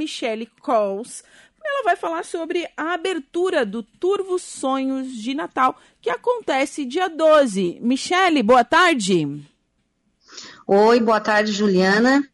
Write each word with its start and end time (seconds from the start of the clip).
Michelle 0.00 0.48
Coles. 0.62 1.22
Ela 1.62 1.84
vai 1.84 1.94
falar 1.94 2.24
sobre 2.24 2.66
a 2.74 2.94
abertura 2.94 3.66
do 3.66 3.82
Turvo 3.82 4.38
Sonhos 4.38 5.12
de 5.12 5.34
Natal, 5.34 5.78
que 6.00 6.08
acontece 6.08 6.86
dia 6.86 7.06
12. 7.06 7.78
Michelle, 7.82 8.42
boa 8.42 8.64
tarde. 8.64 9.28
Oi, 10.66 11.00
boa 11.00 11.20
tarde, 11.20 11.52
Juliana. 11.52 12.26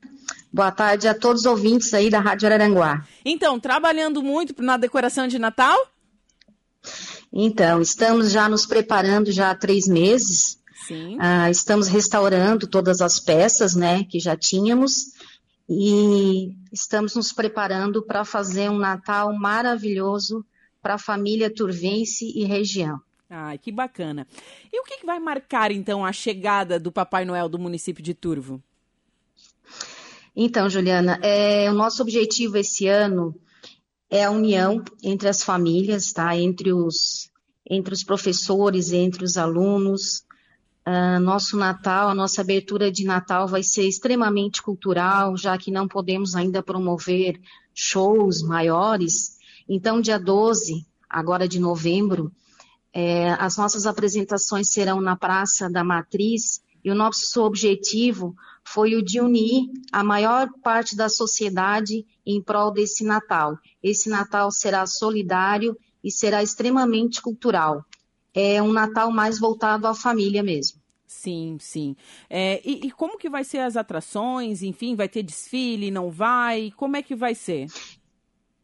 Boa 0.53 0.71
tarde 0.71 1.09
a 1.09 1.15
todos 1.15 1.41
os 1.41 1.47
ouvintes 1.47 1.93
aí 1.93 2.09
da 2.09 2.21
Rádio 2.21 2.47
Araranguá. 2.47 3.05
Então, 3.25 3.59
trabalhando 3.59 4.23
muito 4.23 4.63
na 4.63 4.77
decoração 4.77 5.27
de 5.27 5.37
Natal? 5.37 5.77
Então, 7.33 7.83
estamos 7.83 8.31
já 8.31 8.49
nos 8.49 8.65
preparando 8.65 9.33
já 9.33 9.51
há 9.51 9.55
três 9.57 9.89
meses. 9.89 10.57
Sim. 10.87 11.17
Ah, 11.19 11.51
estamos 11.51 11.89
restaurando 11.89 12.69
todas 12.69 13.01
as 13.01 13.19
peças, 13.19 13.75
né, 13.75 14.05
que 14.05 14.21
já 14.21 14.37
tínhamos 14.37 15.16
e 15.69 16.57
estamos 16.73 17.15
nos 17.15 17.33
preparando 17.33 18.03
para 18.03 18.25
fazer 18.25 18.71
um 18.71 18.79
Natal 18.79 19.33
maravilhoso 19.35 20.45
para 20.81 20.95
a 20.95 20.99
família 20.99 21.53
turvense 21.53 22.33
e 22.37 22.45
região. 22.45 23.01
Ai, 23.29 23.59
que 23.59 23.73
bacana. 23.73 24.27
E 24.73 24.81
o 24.81 24.85
que, 24.85 24.99
que 24.99 25.07
vai 25.07 25.19
marcar, 25.19 25.73
então, 25.73 26.05
a 26.05 26.13
chegada 26.13 26.79
do 26.79 26.93
Papai 26.93 27.25
Noel 27.25 27.49
do 27.49 27.59
município 27.59 28.03
de 28.03 28.15
Turvo? 28.15 28.63
Então, 30.35 30.71
Juliana, 30.71 31.19
é, 31.23 31.69
o 31.71 31.75
nosso 31.75 32.03
objetivo 32.03 32.57
esse 32.57 32.87
ano 32.87 33.35
é 34.11 34.25
a 34.25 34.31
união 34.31 34.85
entre 35.03 35.29
as 35.29 35.43
famílias, 35.43 36.13
tá? 36.13 36.37
Entre 36.37 36.73
os, 36.73 37.31
entre 37.69 37.95
os 37.95 38.05
professores, 38.05 38.93
entre 38.93 39.25
os 39.25 39.37
alunos. 39.37 40.26
Uh, 40.87 41.19
nosso 41.19 41.57
Natal, 41.57 42.09
a 42.09 42.15
nossa 42.15 42.43
abertura 42.43 42.93
de 42.93 43.05
Natal 43.05 43.49
vai 43.49 43.63
ser 43.63 43.89
extremamente 43.89 44.63
cultural, 44.63 45.37
já 45.37 45.59
que 45.59 45.71
não 45.71 45.89
podemos 45.89 46.37
ainda 46.37 46.63
promover 46.63 47.41
shows 47.75 48.41
maiores. 48.41 49.37
Então, 49.69 50.01
dia 50.01 50.19
12, 50.19 50.87
agora 51.11 51.49
de 51.49 51.59
novembro, 51.59 52.33
é, 52.93 53.33
as 53.33 53.57
nossas 53.57 53.85
apresentações 53.85 54.71
serão 54.71 55.01
na 55.01 55.17
Praça 55.17 55.69
da 55.69 55.83
Matriz 55.83 56.63
e 56.85 56.91
o 56.91 56.95
nosso 56.95 57.43
objetivo 57.43 58.35
foi 58.65 58.95
o 58.95 59.03
de 59.03 59.21
unir 59.21 59.69
a 59.93 60.03
maior 60.03 60.49
parte 60.63 60.97
da 60.97 61.09
sociedade 61.09 62.07
em 62.25 62.41
prol 62.41 62.73
desse 62.73 63.05
Natal. 63.05 63.59
Esse 63.83 64.09
Natal 64.09 64.51
será 64.51 64.87
solidário 64.87 65.77
e 66.03 66.11
será 66.11 66.43
extremamente 66.43 67.21
cultural. 67.21 67.85
É 68.37 68.63
um 68.63 68.71
Natal 68.71 69.11
mais 69.11 69.41
voltado 69.41 69.87
à 69.87 69.95
família 69.95 70.43
mesmo. 70.43 70.79
Sim, 71.07 71.57
sim. 71.59 71.97
É, 72.29 72.61
e, 72.65 72.87
e, 72.87 72.91
como 72.91 73.17
que 73.17 73.31
vai 73.31 73.43
ser 73.45 73.61
as 73.61 73.77
atrações? 73.77 74.63
Enfim, 74.63 74.95
vai 74.95 75.09
ter 75.09 75.23
desfile? 75.23 75.91
Não 75.91 76.11
vai? 76.11 76.73
Como 76.77 76.97
é 76.97 77.03
que 77.03 77.15
vai 77.15 77.35
ser? 77.35 77.67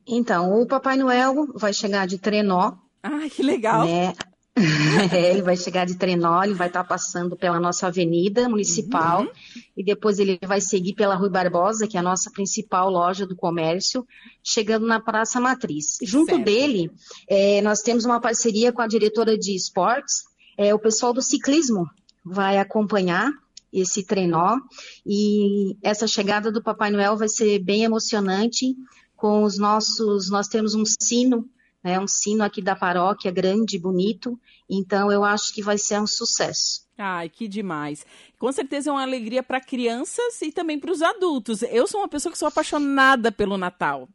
Então, 0.06 0.61
o 0.61 0.67
Papai 0.67 0.97
Noel 0.97 1.47
vai 1.55 1.73
chegar 1.73 2.06
de 2.06 2.19
trenó, 2.19 2.73
ah, 3.03 3.28
que 3.31 3.43
legal. 3.43 3.87
Né? 3.87 4.15
É, 5.12 5.31
ele 5.31 5.42
vai 5.42 5.56
chegar 5.56 5.86
de 5.86 5.97
trenó, 5.97 6.42
ele 6.42 6.55
vai 6.55 6.69
estar 6.69 6.84
passando 6.84 7.36
pela 7.36 7.58
nossa 7.58 7.86
avenida 7.86 8.48
municipal 8.48 9.22
uhum. 9.22 9.31
e 9.77 9.83
depois 9.83 10.19
ele 10.19 10.39
vai 10.47 10.61
seguir 10.61 10.94
pela 10.94 11.14
Rui 11.14 11.31
Barbosa, 11.31 11.86
que 11.86 11.97
é 11.97 12.00
a 12.00 12.03
nossa 12.03 12.31
principal 12.31 12.91
loja 12.91 13.27
do 13.27 13.34
comércio, 13.34 14.06
chegando 14.42 14.86
na 14.86 15.00
Praça 15.00 15.41
Matriz. 15.41 15.98
Junto 16.03 16.31
certo. 16.31 16.44
dele, 16.44 16.91
é, 17.28 17.62
nós 17.62 17.81
temos 17.81 18.05
uma 18.05 18.20
parceria 18.20 18.72
com 18.72 18.83
a 18.83 18.86
diretora 18.86 19.36
de 19.39 19.56
esportes, 19.56 20.22
é, 20.56 20.75
o 20.75 20.78
pessoal 20.78 21.12
do 21.12 21.22
ciclismo 21.22 21.89
vai 22.25 22.59
acompanhar 22.59 23.31
esse 23.72 24.05
trenó 24.05 24.59
e 25.05 25.77
essa 25.83 26.06
chegada 26.06 26.53
do 26.53 26.62
Papai 26.62 26.91
Noel 26.91 27.16
vai 27.16 27.28
ser 27.28 27.59
bem 27.59 27.84
emocionante 27.84 28.77
com 29.16 29.44
os 29.44 29.56
nossos, 29.56 30.31
nós 30.31 30.47
temos 30.47 30.75
um 30.75 30.84
sino 30.84 31.48
é 31.84 31.98
um 31.98 32.06
sino 32.06 32.44
aqui 32.44 32.62
da 32.62 32.77
paróquia, 32.77 33.30
grande, 33.30 33.78
bonito. 33.78 34.38
Então, 34.69 35.11
eu 35.11 35.25
acho 35.25 35.52
que 35.52 35.62
vai 35.62 35.77
ser 35.77 36.00
um 36.00 36.06
sucesso. 36.06 36.82
Ai, 36.97 37.28
que 37.28 37.48
demais. 37.48 38.06
Com 38.38 38.53
certeza 38.53 38.91
é 38.91 38.93
uma 38.93 39.03
alegria 39.03 39.43
para 39.43 39.60
crianças 39.60 40.41
e 40.43 40.53
também 40.53 40.78
para 40.78 40.93
os 40.93 41.03
adultos. 41.03 41.62
Eu 41.62 41.87
sou 41.87 42.00
uma 42.00 42.09
pessoa 42.09 42.32
que 42.32 42.38
sou 42.38 42.48
apaixonada 42.48 43.32
pelo 43.32 43.59
Natal. 43.59 44.09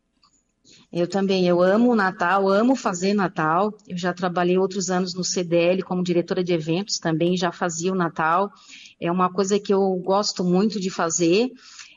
Eu 0.91 1.07
também, 1.07 1.45
eu 1.47 1.61
amo 1.61 1.91
o 1.91 1.95
Natal, 1.95 2.47
amo 2.47 2.75
fazer 2.75 3.13
Natal. 3.13 3.73
Eu 3.87 3.97
já 3.97 4.13
trabalhei 4.13 4.57
outros 4.57 4.89
anos 4.89 5.13
no 5.13 5.23
CDL 5.23 5.81
como 5.83 6.03
diretora 6.03 6.43
de 6.43 6.53
eventos, 6.53 6.97
também 6.97 7.35
já 7.35 7.51
fazia 7.51 7.91
o 7.91 7.95
Natal. 7.95 8.49
É 8.99 9.11
uma 9.11 9.31
coisa 9.31 9.59
que 9.59 9.73
eu 9.73 9.95
gosto 9.97 10.43
muito 10.43 10.79
de 10.79 10.89
fazer. 10.89 11.51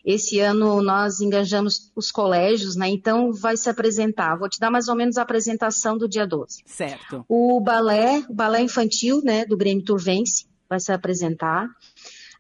Esse 0.04 0.40
ano 0.40 0.82
nós 0.82 1.20
engajamos 1.20 1.90
os 1.94 2.10
colégios, 2.10 2.76
né? 2.76 2.88
Então 2.88 3.32
vai 3.32 3.56
se 3.56 3.68
apresentar. 3.68 4.36
Vou 4.36 4.48
te 4.48 4.58
dar 4.58 4.70
mais 4.70 4.88
ou 4.88 4.96
menos 4.96 5.18
a 5.18 5.22
apresentação 5.22 5.96
do 5.98 6.08
dia 6.08 6.26
12. 6.26 6.62
Certo. 6.66 7.24
O 7.28 7.60
balé, 7.60 8.24
o 8.28 8.34
balé 8.34 8.62
infantil, 8.62 9.20
né, 9.22 9.44
do 9.44 9.56
Grêmio 9.56 9.84
Turvense, 9.84 10.46
vai 10.68 10.80
se 10.80 10.92
apresentar. 10.92 11.68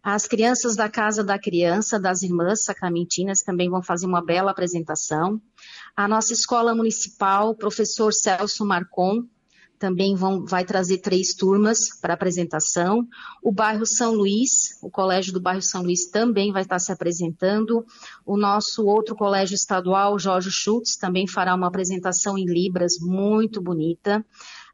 As 0.02 0.26
crianças 0.26 0.76
da 0.76 0.88
Casa 0.88 1.22
da 1.22 1.38
Criança, 1.38 2.00
das 2.00 2.22
Irmãs 2.22 2.64
Sacramentinas, 2.64 3.42
também 3.42 3.68
vão 3.68 3.82
fazer 3.82 4.06
uma 4.06 4.24
bela 4.24 4.50
apresentação. 4.50 5.40
A 5.94 6.08
nossa 6.08 6.32
escola 6.32 6.74
municipal, 6.74 7.54
professor 7.54 8.12
Celso 8.12 8.64
Marcon, 8.64 9.24
também 9.80 10.14
vão, 10.14 10.44
vai 10.44 10.62
trazer 10.62 10.98
três 10.98 11.32
turmas 11.32 11.88
para 12.00 12.12
apresentação. 12.12 13.08
O 13.42 13.50
bairro 13.50 13.86
São 13.86 14.12
Luís, 14.12 14.78
o 14.82 14.90
colégio 14.90 15.32
do 15.32 15.40
bairro 15.40 15.62
São 15.62 15.82
Luís 15.82 16.10
também 16.10 16.52
vai 16.52 16.62
estar 16.62 16.78
se 16.78 16.92
apresentando. 16.92 17.84
O 18.26 18.36
nosso 18.36 18.84
outro 18.84 19.16
colégio 19.16 19.54
estadual, 19.54 20.18
Jorge 20.18 20.50
Schultz, 20.50 20.96
também 20.96 21.26
fará 21.26 21.54
uma 21.54 21.66
apresentação 21.66 22.36
em 22.36 22.44
Libras 22.44 22.98
muito 23.00 23.62
bonita. 23.62 24.24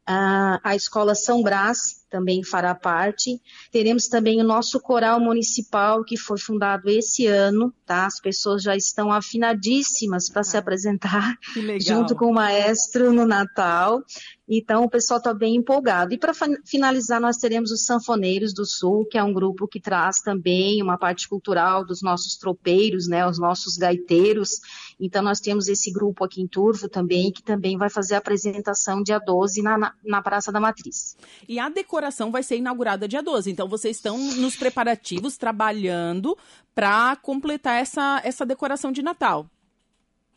Uh, 0.09 0.59
a 0.61 0.75
escola 0.75 1.15
São 1.15 1.41
Brás 1.41 2.05
também 2.09 2.43
fará 2.43 2.73
parte. 2.73 3.39
Teremos 3.71 4.07
também 4.07 4.41
o 4.41 4.43
nosso 4.43 4.79
coral 4.79 5.19
municipal, 5.19 6.03
que 6.03 6.17
foi 6.17 6.37
fundado 6.37 6.89
esse 6.89 7.25
ano, 7.25 7.73
tá? 7.85 8.05
As 8.05 8.19
pessoas 8.19 8.63
já 8.63 8.75
estão 8.75 9.11
afinadíssimas 9.11 10.29
para 10.29 10.41
ah, 10.41 10.43
se 10.43 10.57
apresentar 10.57 11.35
junto 11.79 12.15
com 12.15 12.27
o 12.27 12.33
maestro 12.33 13.11
no 13.11 13.25
Natal. 13.25 14.01
Então, 14.49 14.85
o 14.85 14.89
pessoal 14.89 15.17
está 15.17 15.33
bem 15.33 15.57
empolgado. 15.57 16.13
E 16.13 16.17
para 16.17 16.31
finalizar, 16.65 17.19
nós 17.19 17.35
teremos 17.35 17.69
os 17.69 17.83
Sanfoneiros 17.83 18.53
do 18.53 18.65
Sul, 18.65 19.05
que 19.05 19.17
é 19.17 19.23
um 19.23 19.33
grupo 19.33 19.67
que 19.67 19.79
traz 19.79 20.21
também 20.21 20.81
uma 20.81 20.97
parte 20.97 21.27
cultural 21.27 21.85
dos 21.85 22.01
nossos 22.01 22.37
tropeiros, 22.37 23.09
né, 23.09 23.27
os 23.27 23.37
nossos 23.37 23.75
gaiteiros. 23.75 24.51
Então, 24.97 25.21
nós 25.21 25.41
temos 25.41 25.67
esse 25.67 25.91
grupo 25.91 26.23
aqui 26.23 26.41
em 26.41 26.47
Turvo 26.47 26.87
também, 26.87 27.29
que 27.29 27.43
também 27.43 27.77
vai 27.77 27.89
fazer 27.89 28.15
a 28.15 28.19
apresentação 28.19 29.03
dia 29.03 29.19
12 29.19 29.61
na, 29.61 29.77
na, 29.77 29.93
na 30.05 30.21
Praça 30.21 30.49
da 30.49 30.61
Matriz. 30.61 31.17
E 31.47 31.59
a 31.59 31.67
decoração 31.67 31.96
vai 32.31 32.43
ser 32.43 32.57
inaugurada 32.57 33.07
dia 33.07 33.21
12. 33.21 33.51
Então, 33.51 33.67
vocês 33.67 33.97
estão 33.97 34.17
nos 34.17 34.55
preparativos, 34.55 35.37
trabalhando 35.37 36.37
para 36.73 37.15
completar 37.17 37.81
essa, 37.81 38.21
essa 38.23 38.45
decoração 38.45 38.91
de 38.91 39.01
Natal. 39.01 39.49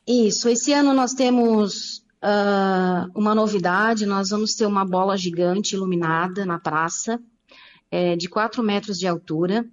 Isso. 0.07 0.49
Esse 0.49 0.73
ano 0.73 0.93
nós 0.93 1.13
temos 1.15 2.05
Uh, 2.23 3.09
uma 3.15 3.35
novidade, 3.35 4.05
nós 4.05 4.29
vamos 4.29 4.55
ter 4.55 4.67
uma 4.67 4.85
bola 4.85 5.17
gigante 5.17 5.75
iluminada 5.75 6.45
na 6.45 6.59
praça, 6.59 7.19
é, 7.91 8.15
de 8.15 8.29
4 8.29 8.63
metros 8.63 8.99
de 8.99 9.07
altura. 9.07 9.65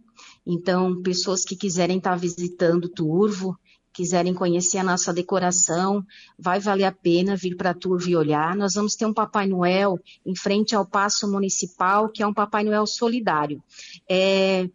Então, 0.46 1.02
pessoas 1.02 1.44
que 1.44 1.58
quiserem 1.58 1.97
estar 1.97 2.16
visitando 2.16 2.88
Turvo, 2.88 3.59
quiserem 3.97 4.31
conhecer 4.31 4.78
a 4.78 4.84
nossa 4.84 5.12
decoração, 5.12 6.06
vai 6.38 6.59
valer 6.59 6.84
a 6.84 6.91
pena 6.91 7.35
vir 7.35 7.58
para 7.58 7.74
Turvo 7.74 8.08
e 8.08 8.16
olhar. 8.16 8.56
Nós 8.56 8.75
vamos 8.75 8.96
ter 8.96 9.08
um 9.08 9.13
Papai 9.13 9.47
Noel 9.47 10.00
em 10.24 10.35
frente 10.35 10.75
ao 10.75 10.85
Paço 10.85 11.28
Municipal, 11.28 12.08
que 12.08 12.22
é 12.22 12.28
um 12.28 12.34
Papai 12.34 12.63
Noel 12.63 12.85
solidário. 12.85 13.59
É, 14.08 14.69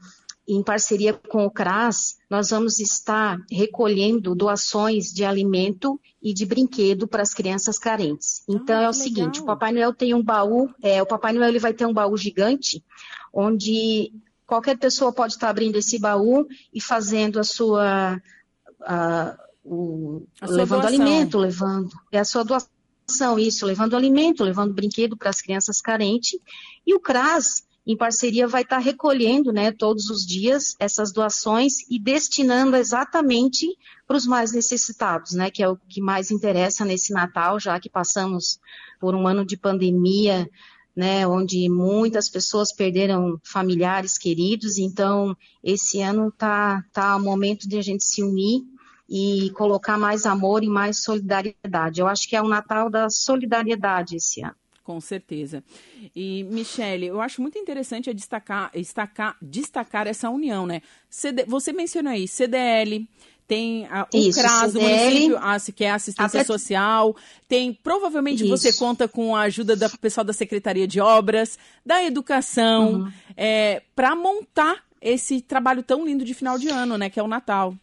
em 0.49 0.61
parceria 0.61 1.15
com 1.15 1.47
o 1.47 1.51
CRAS, 1.51 2.17
nós 2.29 2.51
vamos 2.51 2.81
estar 2.81 3.39
recolhendo 3.49 4.35
doações 4.35 5.13
de 5.13 5.25
alimento 5.25 6.01
e 6.21 6.35
de 6.35 6.45
brinquedo 6.45 7.07
para 7.07 7.23
as 7.23 7.33
crianças 7.33 7.79
carentes. 7.79 8.43
Então 8.49 8.77
ah, 8.77 8.83
é 8.83 8.89
o 8.89 8.91
legal. 8.91 8.93
seguinte, 8.93 9.41
o 9.41 9.45
Papai 9.45 9.71
Noel 9.71 9.95
tem 9.95 10.15
um 10.15 10.23
baú, 10.23 10.69
é, 10.83 11.01
o 11.01 11.07
Papai 11.07 11.33
Noel 11.33 11.49
ele 11.49 11.61
vai 11.61 11.73
ter 11.73 11.87
um 11.87 11.95
baú 11.95 12.17
gigante, 12.17 12.85
onde 13.33 14.13
qualquer 14.45 14.77
pessoa 14.77 15.13
pode 15.13 15.35
estar 15.35 15.49
abrindo 15.49 15.77
esse 15.77 15.97
baú 15.97 16.45
e 16.75 16.81
fazendo 16.81 17.39
a 17.39 17.45
sua, 17.45 18.21
a, 18.87 19.37
o, 19.65 20.27
levando 20.43 20.83
doação. 20.83 20.89
alimento, 20.89 21.39
levando 21.39 21.91
é 22.11 22.19
a 22.19 22.25
sua 22.25 22.45
doação, 22.45 23.39
isso, 23.39 23.67
levando 23.67 23.97
alimento, 23.97 24.45
levando 24.45 24.75
brinquedo 24.75 25.17
para 25.17 25.31
as 25.31 25.41
crianças 25.41 25.81
carentes. 25.81 26.39
E 26.87 26.95
o 26.95 27.01
CRAS 27.01 27.65
em 27.87 27.97
parceria, 27.97 28.47
vai 28.47 28.63
estar 28.63 28.79
recolhendo 28.79 29.53
né, 29.53 29.73
todos 29.73 30.09
os 30.09 30.25
dias 30.25 30.77
essas 30.79 31.13
doações 31.13 31.81
e 31.91 31.99
destinando 31.99 32.77
exatamente 32.77 33.67
para 34.07 34.17
os 34.17 34.27
mais 34.27 34.53
necessitados, 34.53 35.33
né, 35.33 35.51
que 35.51 35.63
é 35.63 35.69
o 35.69 35.77
que 35.77 36.01
mais 36.01 36.31
interessa 36.31 36.85
nesse 36.85 37.13
Natal, 37.13 37.59
já 37.59 37.79
que 37.81 37.91
passamos 37.91 38.61
por 39.01 39.15
um 39.15 39.27
ano 39.27 39.45
de 39.45 39.57
pandemia, 39.57 40.49
né, 40.95 41.27
onde 41.27 41.69
muitas 41.69 42.29
pessoas 42.29 42.73
perderam 42.73 43.39
familiares 43.43 44.19
queridos, 44.19 44.79
então 44.79 45.37
esse 45.63 46.01
ano 46.01 46.31
tá, 46.31 46.85
tá 46.93 47.17
o 47.17 47.21
momento 47.21 47.69
de 47.69 47.79
a 47.79 47.83
gente 47.83 48.05
se 48.05 48.23
unir 48.23 48.63
e 49.09 49.51
colocar 49.51 49.99
mais 49.99 50.27
amor 50.27 50.63
e 50.65 50.69
mais 50.69 51.03
solidariedade. 51.03 52.01
Eu 52.01 52.07
acho 52.07 52.29
que 52.29 52.37
é 52.37 52.43
o 52.43 52.49
Natal 52.49 52.89
da 52.89 53.11
solidariedade 53.11 54.17
esse 54.17 54.43
ano. 54.43 54.55
Com 54.83 55.01
certeza. 55.01 55.63
E, 56.15 56.43
Michele, 56.45 57.07
eu 57.07 57.21
acho 57.21 57.41
muito 57.41 57.57
interessante 57.57 58.13
destacar, 58.13 58.71
destacar, 58.75 59.37
destacar 59.41 60.09
essa 60.09 60.29
união, 60.29 60.67
né? 60.67 60.83
CD, 61.09 61.45
você 61.45 61.73
mencionou 61.73 62.13
aí 62.13 62.27
CDL, 62.27 63.09
tem 63.47 63.87
a, 63.87 64.07
o 64.13 64.17
Isso, 64.17 64.41
CRAS 64.41 64.73
do 64.73 64.81
município, 64.81 65.39
a, 65.39 65.59
que 65.61 65.85
é 65.85 65.91
assistência 65.91 66.45
social, 66.45 67.15
tem, 67.49 67.73
provavelmente 67.73 68.45
Isso. 68.45 68.49
você 68.49 68.73
conta 68.73 69.07
com 69.07 69.37
a 69.37 69.43
ajuda 69.43 69.77
do 69.77 69.99
pessoal 69.99 70.25
da 70.25 70.33
Secretaria 70.33 70.87
de 70.87 71.01
Obras, 71.01 71.59
da 71.85 72.03
Educação, 72.03 72.95
uhum. 72.95 73.13
é, 73.37 73.83
para 73.95 74.15
montar 74.15 74.83
esse 75.01 75.41
trabalho 75.41 75.83
tão 75.83 76.07
lindo 76.07 76.25
de 76.25 76.33
final 76.33 76.59
de 76.59 76.69
ano, 76.69 76.97
né, 76.97 77.11
que 77.11 77.19
é 77.19 77.23
o 77.23 77.29
Natal. 77.29 77.75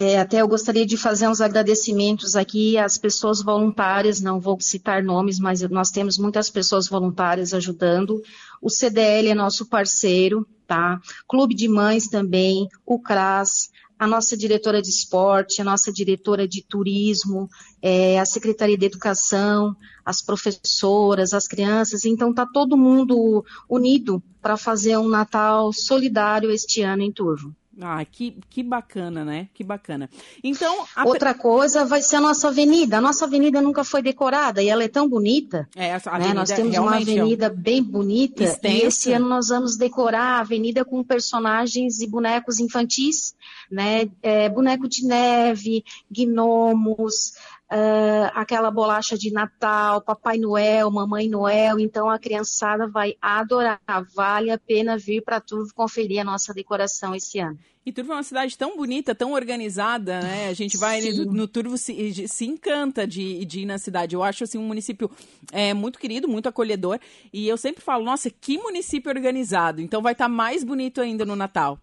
É, 0.00 0.18
até 0.18 0.42
eu 0.42 0.48
gostaria 0.48 0.84
de 0.84 0.96
fazer 0.96 1.28
uns 1.28 1.40
agradecimentos 1.40 2.36
aqui 2.36 2.76
às 2.76 2.98
pessoas 2.98 3.42
voluntárias, 3.42 4.20
não 4.20 4.38
vou 4.38 4.60
citar 4.60 5.02
nomes, 5.02 5.38
mas 5.38 5.62
nós 5.62 5.90
temos 5.90 6.18
muitas 6.18 6.50
pessoas 6.50 6.88
voluntárias 6.88 7.54
ajudando. 7.54 8.22
O 8.60 8.68
CDL 8.68 9.28
é 9.28 9.34
nosso 9.34 9.66
parceiro, 9.66 10.46
tá? 10.66 11.00
Clube 11.26 11.54
de 11.54 11.68
Mães 11.68 12.08
também, 12.08 12.68
o 12.84 12.98
CRAS, 12.98 13.70
a 13.98 14.06
nossa 14.06 14.36
diretora 14.36 14.80
de 14.80 14.88
esporte, 14.88 15.60
a 15.60 15.64
nossa 15.64 15.92
diretora 15.92 16.46
de 16.46 16.62
turismo, 16.62 17.48
é, 17.82 18.18
a 18.18 18.24
Secretaria 18.24 18.78
de 18.78 18.86
Educação, 18.86 19.74
as 20.04 20.22
professoras, 20.22 21.34
as 21.34 21.48
crianças. 21.48 22.04
Então, 22.04 22.30
está 22.30 22.46
todo 22.46 22.76
mundo 22.76 23.44
unido 23.68 24.22
para 24.40 24.56
fazer 24.56 24.96
um 24.96 25.08
Natal 25.08 25.72
solidário 25.72 26.50
este 26.50 26.82
ano 26.82 27.02
em 27.02 27.10
Turvo. 27.12 27.54
Ah, 27.80 28.04
que, 28.04 28.36
que 28.50 28.62
bacana, 28.62 29.24
né? 29.24 29.48
Que 29.54 29.62
bacana. 29.62 30.10
Então, 30.42 30.84
a... 30.96 31.06
outra 31.06 31.32
coisa 31.32 31.84
vai 31.84 32.02
ser 32.02 32.16
a 32.16 32.20
nossa 32.20 32.48
avenida. 32.48 32.98
A 32.98 33.00
nossa 33.00 33.24
avenida 33.24 33.60
nunca 33.60 33.84
foi 33.84 34.02
decorada 34.02 34.60
e 34.60 34.68
ela 34.68 34.82
é 34.82 34.88
tão 34.88 35.08
bonita. 35.08 35.68
É, 35.76 35.94
a 35.94 36.18
né? 36.18 36.34
Nós 36.34 36.50
temos 36.50 36.76
uma 36.76 36.96
avenida 36.96 37.48
bem 37.48 37.82
bonita 37.82 38.42
extensa. 38.42 38.84
e 38.84 38.86
esse 38.86 39.12
ano 39.12 39.28
nós 39.28 39.48
vamos 39.48 39.76
decorar 39.76 40.38
a 40.38 40.40
avenida 40.40 40.84
com 40.84 41.04
personagens 41.04 42.00
e 42.00 42.06
bonecos 42.08 42.58
infantis, 42.58 43.34
né? 43.70 44.08
É, 44.22 44.48
boneco 44.48 44.88
de 44.88 45.06
neve, 45.06 45.84
gnomos, 46.10 47.34
uh, 47.70 48.30
aquela 48.34 48.70
bolacha 48.70 49.16
de 49.16 49.30
Natal, 49.30 50.00
Papai 50.00 50.38
Noel, 50.38 50.90
Mamãe 50.90 51.28
Noel. 51.28 51.78
Então 51.78 52.08
a 52.08 52.18
criançada 52.18 52.86
vai 52.86 53.16
adorar. 53.20 53.80
Vale 54.14 54.50
a 54.50 54.58
pena 54.58 54.96
vir 54.96 55.22
para 55.22 55.40
Turvo 55.40 55.72
conferir 55.74 56.20
a 56.20 56.24
nossa 56.24 56.52
decoração 56.52 57.14
esse 57.14 57.38
ano. 57.38 57.58
E 57.86 57.92
Turvo 57.92 58.12
é 58.12 58.16
uma 58.16 58.22
cidade 58.22 58.58
tão 58.58 58.76
bonita, 58.76 59.14
tão 59.14 59.32
organizada, 59.32 60.20
né? 60.20 60.48
A 60.48 60.52
gente 60.52 60.76
vai 60.76 61.00
no, 61.00 61.24
no 61.32 61.48
Turvo 61.48 61.78
se, 61.78 62.28
se 62.28 62.44
encanta 62.44 63.06
de, 63.06 63.46
de 63.46 63.60
ir 63.60 63.66
na 63.66 63.78
cidade. 63.78 64.14
Eu 64.14 64.22
acho 64.22 64.44
assim 64.44 64.58
um 64.58 64.66
município 64.66 65.10
é, 65.50 65.72
muito 65.72 65.98
querido, 65.98 66.28
muito 66.28 66.50
acolhedor. 66.50 66.98
E 67.32 67.48
eu 67.48 67.56
sempre 67.56 67.82
falo, 67.82 68.04
nossa, 68.04 68.28
que 68.28 68.58
município 68.58 69.10
organizado. 69.10 69.80
Então 69.80 70.02
vai 70.02 70.12
estar 70.12 70.26
tá 70.26 70.28
mais 70.28 70.62
bonito 70.62 71.00
ainda 71.00 71.24
no 71.24 71.34
Natal. 71.34 71.80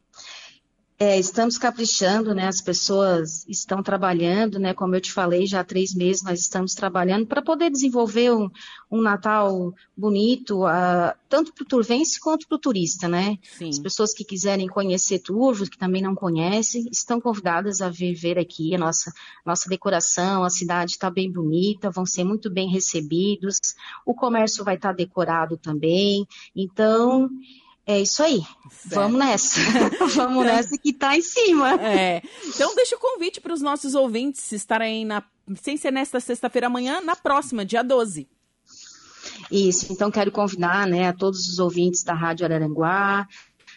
É, 0.97 1.19
estamos 1.19 1.57
caprichando, 1.57 2.33
né? 2.33 2.47
As 2.47 2.61
pessoas 2.61 3.45
estão 3.49 3.83
trabalhando, 3.83 4.57
né? 4.57 4.73
Como 4.73 4.95
eu 4.95 5.01
te 5.01 5.11
falei, 5.11 5.45
já 5.45 5.59
há 5.59 5.63
três 5.63 5.93
meses 5.93 6.23
nós 6.23 6.39
estamos 6.39 6.73
trabalhando 6.73 7.27
para 7.27 7.41
poder 7.41 7.69
desenvolver 7.69 8.31
um, 8.31 8.49
um 8.89 9.01
Natal 9.01 9.73
bonito, 9.95 10.65
uh, 10.65 11.13
tanto 11.27 11.53
para 11.53 11.63
o 11.63 11.67
turvense 11.67 12.17
quanto 12.17 12.47
para 12.47 12.55
o 12.55 12.59
turista, 12.59 13.09
né? 13.09 13.37
Sim. 13.57 13.67
As 13.67 13.77
pessoas 13.77 14.13
que 14.13 14.23
quiserem 14.23 14.67
conhecer 14.67 15.19
Turvo, 15.19 15.69
que 15.69 15.77
também 15.77 16.01
não 16.01 16.15
conhecem, 16.15 16.87
estão 16.89 17.19
convidadas 17.19 17.81
a 17.81 17.89
vir 17.89 18.13
ver 18.13 18.39
aqui 18.39 18.73
a 18.73 18.77
nossa, 18.77 19.11
nossa 19.45 19.67
decoração, 19.67 20.45
a 20.45 20.49
cidade 20.49 20.91
está 20.91 21.09
bem 21.09 21.29
bonita, 21.29 21.91
vão 21.91 22.05
ser 22.05 22.23
muito 22.23 22.49
bem 22.49 22.69
recebidos, 22.69 23.57
o 24.05 24.13
comércio 24.13 24.63
vai 24.63 24.75
estar 24.75 24.89
tá 24.89 24.95
decorado 24.95 25.57
também, 25.57 26.25
então 26.55 27.29
é 27.87 28.01
isso 28.01 28.23
aí. 28.23 28.41
Certo. 28.71 28.95
Vamos 28.95 29.19
nessa. 29.19 29.59
Vamos 30.15 30.45
nessa 30.45 30.77
que 30.77 30.91
tá 30.91 31.15
em 31.15 31.21
cima. 31.21 31.73
É. 31.81 32.21
Então 32.47 32.75
deixa 32.75 32.95
o 32.95 32.99
convite 32.99 33.39
para 33.39 33.53
os 33.53 33.61
nossos 33.61 33.93
ouvintes 33.93 34.51
estarem 34.51 35.05
na 35.05 35.23
sem 35.61 35.77
ser 35.77 35.91
nesta 35.91 36.19
sexta-feira 36.19 36.67
amanhã, 36.67 37.01
na 37.01 37.15
próxima, 37.15 37.63
dia 37.63 37.83
12. 37.83 38.27
Isso, 39.51 39.93
então 39.93 40.09
quero 40.09 40.31
convidar, 40.31 40.87
né, 40.87 41.09
a 41.09 41.13
todos 41.13 41.47
os 41.47 41.59
ouvintes 41.59 42.03
da 42.03 42.13
Rádio 42.13 42.45
Araranguá, 42.45 43.27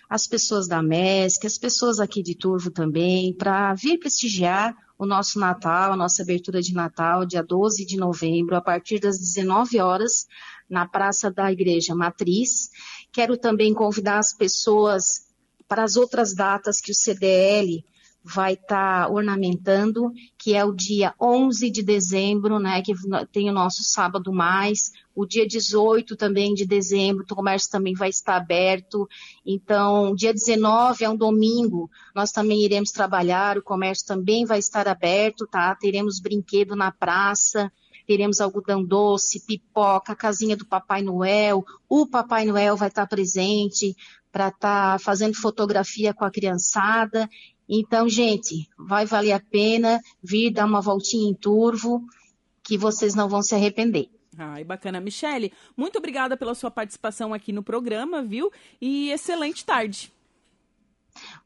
as 0.08 0.26
pessoas 0.26 0.66
da 0.66 0.82
MESC, 0.82 1.46
as 1.46 1.58
pessoas 1.58 2.00
aqui 2.00 2.22
de 2.22 2.34
Turvo 2.34 2.70
também, 2.70 3.34
para 3.34 3.74
vir 3.74 3.98
prestigiar 3.98 4.74
o 4.98 5.04
nosso 5.04 5.38
Natal, 5.38 5.92
a 5.92 5.96
nossa 5.96 6.22
abertura 6.22 6.62
de 6.62 6.72
Natal, 6.72 7.26
dia 7.26 7.42
12 7.42 7.84
de 7.84 7.96
novembro, 7.98 8.56
a 8.56 8.60
partir 8.60 8.98
das 8.98 9.18
19 9.18 9.78
horas, 9.78 10.26
na 10.68 10.86
Praça 10.86 11.30
da 11.30 11.52
Igreja 11.52 11.94
Matriz. 11.94 12.70
Quero 13.12 13.36
também 13.36 13.72
convidar 13.74 14.18
as 14.18 14.34
pessoas 14.34 15.26
para 15.66 15.84
as 15.84 15.96
outras 15.96 16.34
datas 16.34 16.80
que 16.80 16.90
o 16.92 16.94
CDL 16.94 17.84
vai 18.22 18.54
estar 18.54 19.06
tá 19.06 19.10
ornamentando, 19.10 20.12
que 20.36 20.54
é 20.54 20.64
o 20.64 20.74
dia 20.74 21.14
11 21.20 21.70
de 21.70 21.82
dezembro, 21.82 22.58
né, 22.58 22.82
que 22.82 22.92
tem 23.32 23.48
o 23.48 23.52
nosso 23.52 23.82
sábado 23.82 24.32
mais, 24.32 24.92
o 25.14 25.24
dia 25.24 25.46
18 25.46 26.16
também 26.16 26.52
de 26.52 26.66
dezembro, 26.66 27.24
o 27.24 27.34
comércio 27.34 27.70
também 27.70 27.94
vai 27.94 28.08
estar 28.08 28.36
aberto. 28.36 29.08
Então, 29.44 30.14
dia 30.14 30.32
19 30.32 31.04
é 31.04 31.08
um 31.08 31.16
domingo, 31.16 31.90
nós 32.14 32.30
também 32.30 32.62
iremos 32.62 32.90
trabalhar, 32.90 33.56
o 33.56 33.62
comércio 33.62 34.06
também 34.06 34.44
vai 34.44 34.58
estar 34.58 34.86
aberto, 34.86 35.46
tá? 35.46 35.74
Teremos 35.74 36.20
brinquedo 36.20 36.76
na 36.76 36.92
praça, 36.92 37.72
teremos 38.08 38.40
algodão 38.40 38.82
doce, 38.82 39.44
pipoca, 39.44 40.16
casinha 40.16 40.56
do 40.56 40.64
Papai 40.64 41.02
Noel, 41.02 41.62
o 41.86 42.06
Papai 42.06 42.46
Noel 42.46 42.74
vai 42.74 42.88
estar 42.88 43.06
presente 43.06 43.94
para 44.32 44.48
estar 44.48 44.92
tá 44.92 44.98
fazendo 44.98 45.36
fotografia 45.36 46.14
com 46.14 46.24
a 46.24 46.30
criançada. 46.30 47.28
Então, 47.68 48.08
gente, 48.08 48.66
vai 48.78 49.04
valer 49.04 49.32
a 49.32 49.40
pena 49.40 50.00
vir 50.22 50.50
dar 50.50 50.64
uma 50.64 50.80
voltinha 50.80 51.30
em 51.30 51.34
Turvo, 51.34 52.02
que 52.64 52.78
vocês 52.78 53.14
não 53.14 53.28
vão 53.28 53.42
se 53.42 53.54
arrepender. 53.54 54.08
Ai, 54.38 54.64
bacana. 54.64 55.02
Michele, 55.02 55.52
muito 55.76 55.98
obrigada 55.98 56.34
pela 56.34 56.54
sua 56.54 56.70
participação 56.70 57.34
aqui 57.34 57.52
no 57.52 57.62
programa, 57.62 58.22
viu? 58.22 58.50
E 58.80 59.10
excelente 59.10 59.66
tarde. 59.66 60.10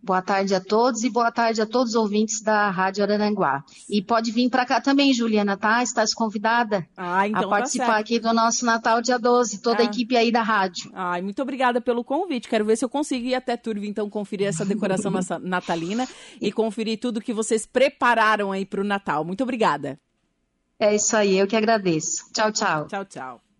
Boa 0.04 0.20
tarde 0.20 0.52
a 0.52 0.60
todos 0.60 1.04
e 1.04 1.10
boa 1.10 1.31
tarde 1.31 1.62
a 1.62 1.66
todos 1.66 1.90
os 1.90 1.94
ouvintes 1.94 2.43
da 2.43 2.69
Rádio 2.70 3.04
Araranguá. 3.04 3.62
E 3.88 4.02
pode 4.02 4.32
vir 4.32 4.50
para 4.50 4.66
cá 4.66 4.81
também, 4.81 5.14
Juliana, 5.14 5.56
tá? 5.56 5.81
Estás 5.81 6.12
convidada 6.12 6.84
ah, 6.96 7.29
então 7.29 7.43
a 7.43 7.44
tá 7.44 7.48
participar 7.48 7.86
tá 7.86 7.96
aqui 7.98 8.19
do 8.19 8.32
nosso 8.32 8.67
Natal 8.67 9.00
dia 9.00 9.17
12, 9.17 9.62
toda 9.62 9.79
ah. 9.79 9.82
a 9.82 9.84
equipe 9.84 10.17
aí 10.17 10.32
da 10.32 10.43
rádio. 10.43 10.91
Ai, 10.93 11.22
muito 11.22 11.41
obrigada 11.41 11.81
pelo 11.81 12.03
convite. 12.03 12.48
Quero 12.48 12.65
ver 12.65 12.76
se 12.76 12.84
eu 12.84 12.88
consigo 12.88 13.26
ir 13.26 13.36
até 13.36 13.56
Turvo, 13.56 13.84
então, 13.84 14.10
conferir 14.10 14.48
essa 14.48 14.65
decoração 14.65 15.12
natalina 15.41 16.08
e 16.41 16.50
conferir 16.50 16.98
tudo 16.98 17.20
que 17.20 17.32
vocês 17.32 17.65
prepararam 17.65 18.50
aí 18.50 18.67
para 18.67 18.81
o 18.81 18.84
Natal. 18.84 19.24
Muito 19.24 19.43
obrigada. 19.44 20.00
É 20.81 20.96
isso 20.96 21.17
aí, 21.17 21.38
eu 21.38 21.46
que 21.46 21.55
agradeço. 21.55 22.24
Tchau, 22.32 22.50
tchau. 22.50 22.88
Tchau, 22.88 23.05
tchau. 23.05 23.51